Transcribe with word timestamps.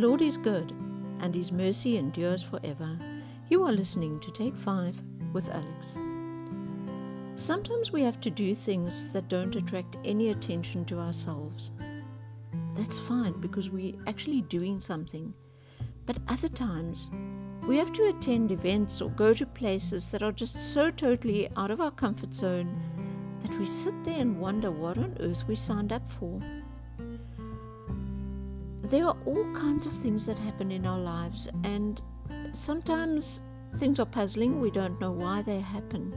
Lord 0.00 0.22
is 0.22 0.38
good, 0.38 0.72
and 1.20 1.34
his 1.34 1.52
mercy 1.52 1.98
endures 1.98 2.42
forever. 2.42 2.98
You 3.50 3.64
are 3.64 3.72
listening 3.72 4.18
to 4.20 4.30
Take 4.30 4.56
5 4.56 4.98
with 5.34 5.50
Alex. 5.50 5.98
Sometimes 7.34 7.92
we 7.92 8.02
have 8.02 8.18
to 8.22 8.30
do 8.30 8.54
things 8.54 9.12
that 9.12 9.28
don't 9.28 9.54
attract 9.56 9.98
any 10.06 10.30
attention 10.30 10.86
to 10.86 10.98
ourselves. 10.98 11.72
That's 12.72 12.98
fine 12.98 13.38
because 13.40 13.68
we're 13.68 13.92
actually 14.06 14.40
doing 14.40 14.80
something. 14.80 15.34
But 16.06 16.16
other 16.28 16.48
times, 16.48 17.10
we 17.68 17.76
have 17.76 17.92
to 17.92 18.08
attend 18.08 18.52
events 18.52 19.02
or 19.02 19.10
go 19.10 19.34
to 19.34 19.44
places 19.44 20.08
that 20.12 20.22
are 20.22 20.32
just 20.32 20.72
so 20.72 20.90
totally 20.90 21.50
out 21.58 21.70
of 21.70 21.82
our 21.82 21.90
comfort 21.90 22.34
zone 22.34 22.74
that 23.40 23.52
we 23.58 23.66
sit 23.66 24.02
there 24.04 24.22
and 24.22 24.40
wonder 24.40 24.70
what 24.70 24.96
on 24.96 25.14
earth 25.20 25.46
we 25.46 25.56
signed 25.56 25.92
up 25.92 26.08
for. 26.08 26.40
There 28.90 29.06
are 29.06 29.16
all 29.24 29.44
kinds 29.52 29.86
of 29.86 29.92
things 29.92 30.26
that 30.26 30.36
happen 30.36 30.72
in 30.72 30.84
our 30.84 30.98
lives, 30.98 31.48
and 31.62 32.02
sometimes 32.50 33.40
things 33.76 34.00
are 34.00 34.04
puzzling, 34.06 34.60
we 34.60 34.72
don't 34.72 35.00
know 35.00 35.12
why 35.12 35.42
they 35.42 35.60
happen. 35.60 36.12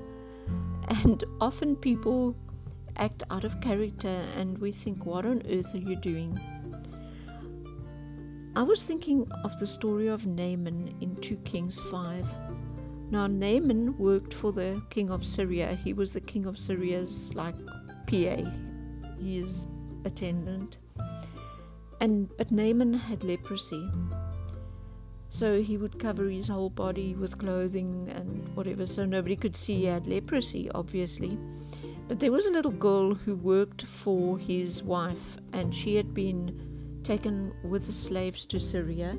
And 1.06 1.24
often 1.40 1.76
people 1.76 2.36
act 2.98 3.22
out 3.30 3.44
of 3.44 3.62
character, 3.62 4.24
and 4.38 4.58
we 4.58 4.72
think, 4.72 5.06
What 5.06 5.24
on 5.28 5.44
earth 5.52 5.76
are 5.76 5.86
you 5.90 5.96
doing? 5.96 6.40
I 8.56 8.64
was 8.64 8.82
thinking 8.82 9.32
of 9.44 9.60
the 9.60 9.68
story 9.68 10.08
of 10.08 10.26
Naaman 10.26 10.96
in 11.00 11.16
2 11.18 11.38
Kings 11.46 11.80
5. 11.80 12.26
Now, 13.12 13.28
Naaman 13.28 13.96
worked 14.00 14.34
for 14.34 14.52
the 14.52 14.82
king 14.90 15.12
of 15.12 15.24
Syria. 15.24 15.78
He 15.84 15.94
was 15.94 16.12
the 16.12 16.22
king 16.22 16.48
of 16.48 16.58
Syria's, 16.58 17.36
like, 17.36 17.56
PA, 18.08 18.50
his 19.20 19.68
attendant. 20.06 20.80
And, 22.04 22.30
but 22.36 22.52
Naaman 22.52 22.94
had 22.96 23.24
leprosy. 23.24 23.90
So 25.30 25.62
he 25.62 25.78
would 25.78 26.00
cover 26.00 26.26
his 26.26 26.50
whole 26.50 26.70
body 26.70 27.16
with 27.16 27.38
clothing 27.38 28.12
and 28.14 28.54
whatever, 28.58 28.86
so 28.86 29.06
nobody 29.06 29.38
could 29.38 29.56
see 29.56 29.76
he 29.78 29.86
had 29.86 30.06
leprosy, 30.06 30.70
obviously. 30.76 31.40
But 32.10 32.20
there 32.20 32.34
was 32.34 32.46
a 32.46 32.52
little 32.52 32.72
girl 32.72 33.14
who 33.14 33.36
worked 33.36 33.84
for 33.84 34.38
his 34.38 34.84
wife, 34.84 35.38
and 35.54 35.74
she 35.74 35.96
had 35.96 36.14
been 36.14 37.00
taken 37.04 37.54
with 37.64 37.86
the 37.86 37.94
slaves 37.94 38.46
to 38.48 38.60
Syria 38.60 39.18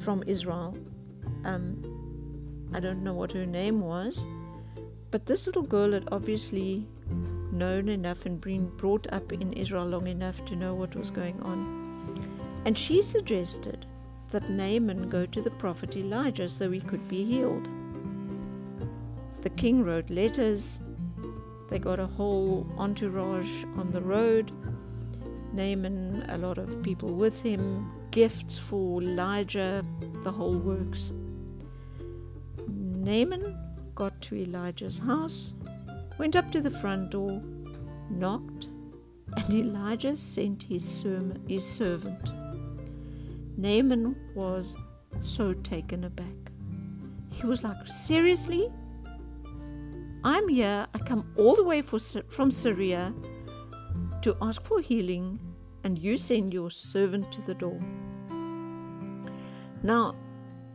from 0.00 0.22
Israel. 0.26 0.76
Um, 1.44 1.82
I 2.74 2.80
don't 2.80 3.02
know 3.02 3.14
what 3.14 3.32
her 3.32 3.46
name 3.46 3.80
was, 3.80 4.26
but 5.10 5.24
this 5.24 5.46
little 5.46 5.62
girl 5.62 5.92
had 5.92 6.06
obviously 6.12 6.86
known 7.52 7.88
enough 7.88 8.26
and 8.26 8.40
been 8.40 8.68
brought 8.76 9.06
up 9.12 9.32
in 9.32 9.52
Israel 9.52 9.86
long 9.86 10.06
enough 10.06 10.44
to 10.46 10.56
know 10.56 10.74
what 10.74 10.96
was 10.96 11.10
going 11.10 11.40
on. 11.42 11.80
And 12.64 12.76
she 12.76 13.02
suggested 13.02 13.86
that 14.30 14.48
Naaman 14.50 15.08
go 15.08 15.26
to 15.26 15.40
the 15.40 15.50
prophet 15.50 15.96
Elijah 15.96 16.48
so 16.48 16.70
he 16.70 16.80
could 16.80 17.06
be 17.08 17.24
healed. 17.24 17.68
The 19.42 19.50
king 19.50 19.84
wrote 19.84 20.10
letters. 20.10 20.80
They 21.68 21.78
got 21.78 21.98
a 21.98 22.06
whole 22.06 22.66
entourage 22.76 23.64
on 23.76 23.90
the 23.90 24.02
road. 24.02 24.52
Naaman, 25.52 26.26
a 26.28 26.38
lot 26.38 26.58
of 26.58 26.82
people 26.82 27.14
with 27.14 27.42
him, 27.42 27.90
gifts 28.10 28.58
for 28.58 29.02
Elijah, 29.02 29.84
the 30.22 30.30
whole 30.30 30.56
works. 30.56 31.12
Naaman 32.68 33.56
got 33.94 34.20
to 34.22 34.36
Elijah's 34.36 34.98
house, 34.98 35.54
went 36.20 36.36
up 36.36 36.50
to 36.50 36.60
the 36.60 36.70
front 36.70 37.12
door, 37.12 37.40
knocked, 38.10 38.68
and 39.38 39.54
Elijah 39.54 40.14
sent 40.14 40.62
his, 40.62 41.06
his 41.48 41.66
servant. 41.66 42.30
Naaman 43.56 44.14
was 44.34 44.76
so 45.20 45.54
taken 45.54 46.04
aback. 46.04 46.52
He 47.32 47.46
was 47.46 47.64
like, 47.64 47.86
Seriously? 47.86 48.68
I'm 50.22 50.46
here. 50.48 50.86
I 50.92 50.98
come 50.98 51.32
all 51.38 51.56
the 51.56 51.64
way 51.64 51.80
for, 51.80 51.98
from 52.28 52.50
Syria 52.50 53.14
to 54.20 54.36
ask 54.42 54.62
for 54.62 54.78
healing, 54.82 55.40
and 55.84 55.98
you 55.98 56.18
send 56.18 56.52
your 56.52 56.70
servant 56.70 57.32
to 57.32 57.40
the 57.40 57.54
door. 57.54 57.80
Now, 59.82 60.14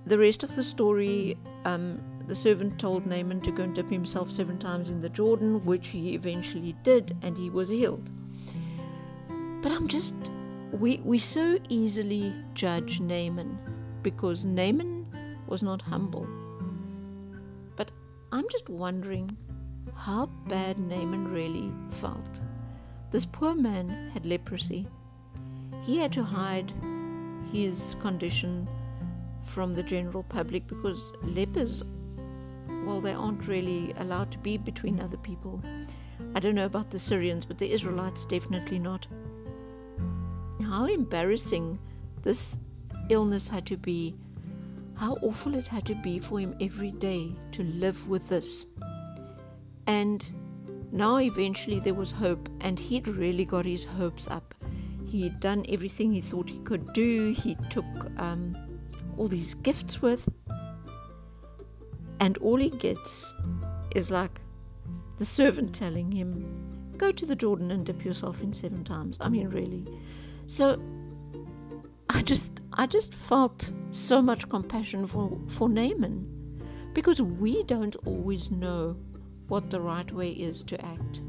the 0.08 0.18
rest 0.18 0.42
of 0.42 0.56
the 0.56 0.64
story 0.64 1.38
um, 1.66 2.02
the 2.28 2.36
servant 2.36 2.80
told 2.80 3.06
Naaman 3.06 3.42
to 3.42 3.52
go 3.52 3.64
and 3.64 3.76
dip 3.76 3.90
himself 3.90 4.32
seven 4.32 4.58
times 4.58 4.90
in 4.90 5.00
the 5.00 5.10
Jordan, 5.10 5.64
which 5.66 5.90
he 5.90 6.14
eventually 6.14 6.76
did, 6.84 7.16
and 7.22 7.38
he 7.38 7.50
was 7.50 7.70
healed. 7.70 8.10
But 9.62 9.72
I'm 9.72 9.88
just 9.88 10.32
we, 10.72 10.98
we 11.04 11.18
so 11.18 11.58
easily 11.70 12.34
judge 12.54 13.00
Naaman 13.00 13.58
because 14.04 14.46
Naaman 14.46 15.06
was 15.48 15.64
not 15.64 15.82
humble. 15.82 16.28
But 17.76 17.92
I'm 18.32 18.48
just 18.50 18.70
wondering 18.70 19.30
how 19.96 20.26
bad 20.48 20.78
Naaman 20.78 21.32
really 21.32 21.72
felt. 22.02 22.42
This 23.12 23.26
poor 23.26 23.56
man 23.56 24.10
had 24.14 24.26
leprosy. 24.26 24.88
He 25.82 25.98
had 25.98 26.12
to 26.14 26.24
hide 26.24 26.74
his 27.52 27.96
condition 28.02 28.68
from 29.44 29.76
the 29.76 29.84
general 29.84 30.24
public 30.24 30.68
because 30.68 31.14
lepers, 31.24 31.84
well, 32.86 33.02
they 33.02 33.14
aren't 33.14 33.48
really 33.48 33.94
allowed 33.98 34.32
to 34.32 34.38
be 34.40 34.58
between 34.58 35.00
other 35.00 35.18
people. 35.18 35.62
I 36.34 36.40
don't 36.40 36.56
know 36.56 36.66
about 36.66 36.92
the 36.92 37.00
Syrians, 37.00 37.46
but 37.46 37.58
the 37.58 37.72
Israelites 37.72 38.26
definitely 38.26 38.80
not 38.80 39.08
how 40.64 40.86
embarrassing 40.86 41.80
this 42.22 42.58
illness 43.10 43.48
had 43.48 43.66
to 43.68 43.78
be, 43.78 44.16
how 44.96 45.14
awful 45.22 45.56
it 45.56 45.68
had 45.68 45.86
to 45.86 45.96
be 45.96 46.20
for 46.20 46.40
him 46.40 46.56
every 46.60 46.92
day 46.92 47.34
to 47.52 47.64
live 47.64 48.08
with 48.08 48.28
this. 48.30 48.66
And 49.88 50.28
now 50.92 51.18
eventually 51.18 51.80
there 51.80 51.94
was 51.94 52.12
hope, 52.12 52.50
and 52.62 52.80
he'd 52.80 53.08
really 53.08 53.46
got 53.46 53.66
his 53.66 53.86
hopes 53.86 54.28
up. 54.28 54.56
He'd 55.06 55.40
done 55.40 55.66
everything 55.70 56.12
he 56.12 56.22
thought 56.22 56.50
he 56.50 56.60
could 56.60 56.92
do, 56.94 57.32
he 57.32 57.56
took 57.70 57.86
um, 58.18 58.58
all 59.18 59.28
these 59.28 59.54
gifts 59.54 60.02
with, 60.02 60.28
and 62.20 62.38
all 62.40 62.58
he 62.58 62.70
gets 62.70 63.34
is 63.96 64.12
like 64.12 64.42
the 65.18 65.26
servant 65.26 65.74
telling 65.74 66.12
him, 66.12 66.66
Go 66.98 67.12
to 67.12 67.26
the 67.26 67.36
Jordan 67.36 67.72
and 67.72 67.86
dip 67.86 68.06
yourself 68.06 68.42
in 68.42 68.54
seven 68.54 68.84
times. 68.84 69.18
I 69.20 69.28
mean, 69.28 69.50
really. 69.50 69.86
So 70.48 70.82
I 72.10 72.22
just 72.22 72.62
I 72.74 72.86
just 72.86 73.14
felt 73.14 73.72
so 73.92 74.22
much 74.22 74.48
compassion 74.48 75.08
for, 75.08 75.38
for 75.48 75.68
Naaman 75.68 76.32
because 76.94 77.22
we 77.22 77.64
don't 77.64 77.96
always 78.06 78.52
know 78.52 78.96
what 79.48 79.70
the 79.70 79.82
right 79.82 80.10
way 80.12 80.30
is 80.30 80.64
to 80.64 80.86
act. 80.86 81.22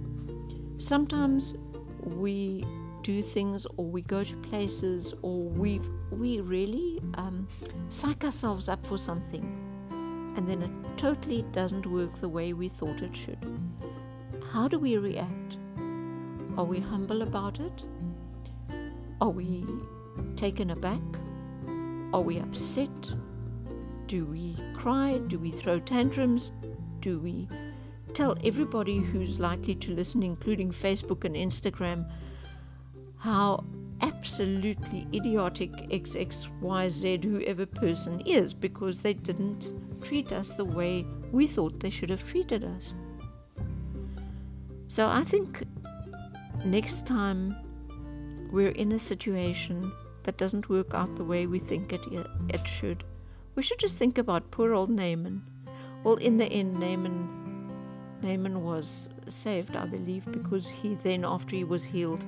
Sometimes 0.78 1.54
we 2.02 2.64
do 3.02 3.22
things 3.22 3.66
or 3.76 3.84
we 3.84 4.02
go 4.02 4.22
to 4.22 4.36
places 4.36 5.14
or 5.22 5.42
we 5.42 5.80
we 6.10 6.40
really 6.40 7.00
um, 7.14 7.46
psych 7.88 8.24
ourselves 8.24 8.68
up 8.68 8.84
for 8.86 8.98
something 8.98 9.65
and 10.36 10.46
then 10.46 10.62
it 10.62 10.70
totally 10.96 11.42
doesn't 11.52 11.86
work 11.86 12.14
the 12.16 12.28
way 12.28 12.52
we 12.52 12.68
thought 12.68 13.02
it 13.02 13.16
should. 13.16 13.38
How 14.52 14.68
do 14.68 14.78
we 14.78 14.96
react? 14.96 15.58
Are 16.56 16.64
we 16.64 16.78
humble 16.78 17.22
about 17.22 17.58
it? 17.58 17.84
Are 19.20 19.30
we 19.30 19.66
taken 20.36 20.70
aback? 20.70 21.02
Are 22.12 22.20
we 22.20 22.38
upset? 22.38 23.14
Do 24.06 24.24
we 24.26 24.56
cry? 24.74 25.18
Do 25.26 25.38
we 25.38 25.50
throw 25.50 25.80
tantrums? 25.80 26.52
Do 27.00 27.18
we 27.18 27.48
tell 28.14 28.36
everybody 28.44 28.98
who's 28.98 29.40
likely 29.40 29.74
to 29.74 29.92
listen, 29.92 30.22
including 30.22 30.70
Facebook 30.70 31.24
and 31.24 31.34
Instagram, 31.34 32.10
how 33.18 33.64
absolutely 34.06 35.06
idiotic 35.12 35.72
XXYZ 35.90 37.24
whoever 37.24 37.66
person 37.66 38.20
is 38.26 38.54
because 38.54 39.02
they 39.02 39.14
didn't 39.14 39.72
treat 40.00 40.32
us 40.32 40.50
the 40.50 40.64
way 40.64 41.04
we 41.32 41.46
thought 41.46 41.80
they 41.80 41.90
should 41.90 42.10
have 42.10 42.26
treated 42.26 42.64
us? 42.64 42.94
So 44.88 45.08
I 45.08 45.22
think 45.22 45.64
next 46.64 47.06
time 47.06 47.56
we're 48.50 48.70
in 48.70 48.92
a 48.92 48.98
situation 48.98 49.92
that 50.22 50.36
doesn't 50.36 50.68
work 50.68 50.94
out 50.94 51.16
the 51.16 51.24
way 51.24 51.46
we 51.46 51.58
think 51.58 51.92
it, 51.92 52.06
it 52.48 52.66
should, 52.66 53.04
we 53.54 53.62
should 53.62 53.78
just 53.78 53.96
think 53.96 54.18
about 54.18 54.50
poor 54.50 54.74
old 54.74 54.90
Naaman. 54.90 55.42
Well, 56.04 56.16
in 56.16 56.36
the 56.36 56.46
end, 56.46 56.78
Naaman, 56.78 57.68
Naaman 58.22 58.62
was 58.62 59.08
saved, 59.28 59.74
I 59.76 59.86
believe, 59.86 60.30
because 60.30 60.68
he 60.68 60.94
then, 60.94 61.24
after 61.24 61.56
he 61.56 61.64
was 61.64 61.84
healed, 61.84 62.24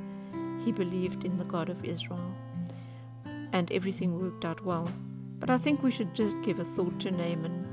he 0.68 0.72
believed 0.72 1.24
in 1.24 1.38
the 1.38 1.44
God 1.46 1.70
of 1.70 1.82
Israel. 1.82 2.30
And 3.54 3.72
everything 3.72 4.20
worked 4.20 4.44
out 4.44 4.62
well. 4.66 4.86
But 5.40 5.48
I 5.48 5.56
think 5.56 5.82
we 5.82 5.90
should 5.90 6.14
just 6.14 6.36
give 6.42 6.58
a 6.58 6.64
thought 6.64 7.00
to 7.00 7.10
Naaman. 7.10 7.66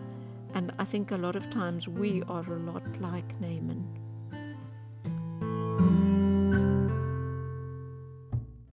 And 0.53 0.71
I 0.79 0.85
think 0.85 1.11
a 1.11 1.17
lot 1.17 1.35
of 1.35 1.49
times 1.49 1.89
we 1.89 2.23
are 2.29 2.45
a 2.49 2.59
lot 2.71 3.01
like 3.01 3.37
Naaman. 3.41 4.04